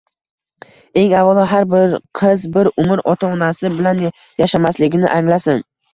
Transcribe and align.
Eng 1.01 1.11
avvalo, 1.17 1.43
har 1.51 1.67
bir 1.73 1.93
qiz 2.21 2.45
bir 2.55 2.69
umr 2.85 3.03
ota-onasi 3.13 3.71
bilan 3.77 4.03
yashamasligini 4.45 5.13
anglasin. 5.19 5.63